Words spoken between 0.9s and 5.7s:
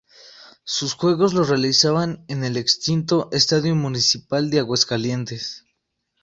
juegos los realizaban en el extinto "Estadio Municipal de Aguascalientes".